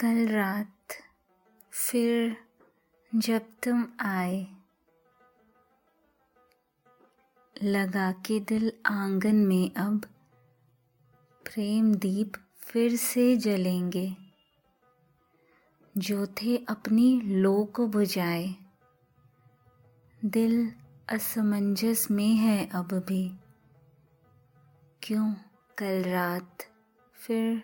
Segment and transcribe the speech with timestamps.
[0.00, 0.92] कल रात
[1.72, 2.36] फिर
[3.14, 4.46] जब तुम आए,
[7.62, 10.00] लगा के दिल आँगन में अब
[11.44, 14.16] प्रेम दीप फिर से जलेंगे।
[15.98, 18.54] जो थे अपनी लो को बुझाए,
[20.24, 20.72] दिल
[21.08, 23.38] असमंजस में है अब भी।
[25.02, 25.34] क्यों
[25.78, 26.58] कल रात
[27.14, 27.62] फिर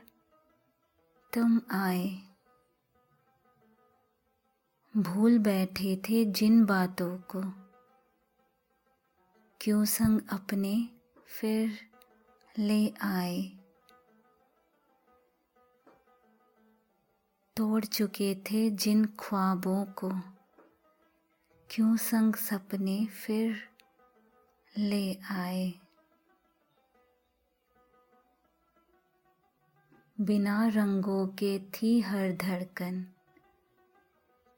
[1.32, 2.35] तुम आए?
[4.96, 7.42] भूल बैठे थे जिन बातों को।
[9.60, 10.88] क्यों संग अपने
[11.26, 11.90] फिर
[12.58, 13.42] ले आए?
[17.56, 20.10] तोड़ चुके थे जिन ख्वाबों को।
[21.70, 23.68] क्यों संग सपने फिर
[24.78, 25.74] ले आए?
[30.20, 33.12] बिना रंगों के थी हर धड़कन।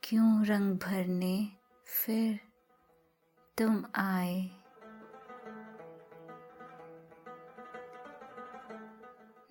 [0.09, 1.49] क्यों रंग भरने?
[1.87, 2.41] फिर
[3.59, 4.51] तुम आए।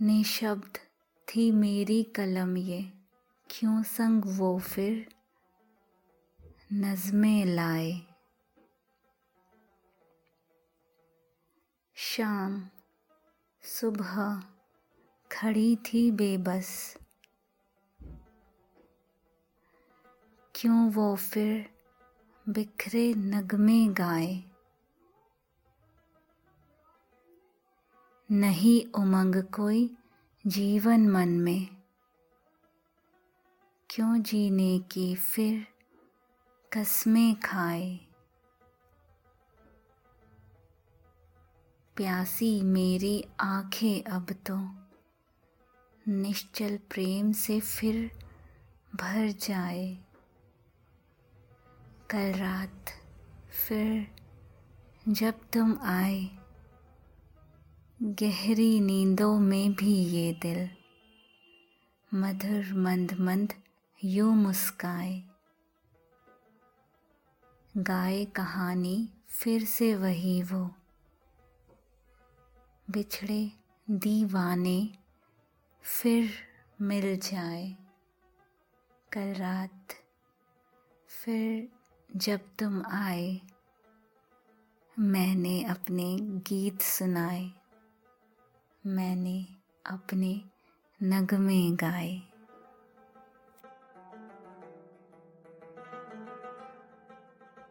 [0.02, 0.78] निशब्द
[1.28, 2.94] थी मेरी कलम ये।
[3.50, 5.16] क्यों संग वो फिर
[6.74, 8.02] नज़में लाए?
[11.96, 12.70] शाम,
[13.62, 14.44] सुबह
[15.32, 16.98] खड़ी थी बेबस।
[20.60, 21.70] क्यों वो फिर
[22.50, 24.44] बिखरे नगमे गाए?
[28.32, 29.98] नहीं उमंग कोई
[30.48, 31.68] जीवन मन में।
[33.90, 35.68] क्यों जीने की फिर
[36.74, 38.00] कसमें खाए?
[41.96, 44.76] प्यासी मेरी आँखें अब तो
[46.12, 48.12] निश्चल प्रेम से फिर
[48.96, 50.07] भर जाए।
[52.12, 52.86] कल रात
[53.50, 54.16] फिर
[55.08, 56.30] जब तुम आए,
[58.02, 60.70] गहरी नींदों में भी ये दिल
[62.14, 63.54] मधुर मंद मंद
[64.04, 65.24] यूँ मुस्काए।
[67.78, 70.76] गाए कहानी फिर से वही वो।
[72.90, 73.52] बिछड़े
[73.90, 74.90] दीवाने
[75.82, 76.32] फिर
[76.82, 77.76] मिल जाए।
[79.12, 79.88] कल रात
[81.08, 81.77] फिर
[82.16, 83.42] जब तुम आए
[85.00, 87.52] मैंने अपने गीत सुनाए
[88.86, 89.46] मैंने
[89.86, 90.42] अपने
[91.04, 92.27] नगमे गाए।